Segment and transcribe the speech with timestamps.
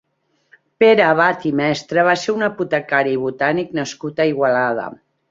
[0.83, 4.87] Pere Abat i Mestre va ser un apotecari i botànic nascut a Igualada.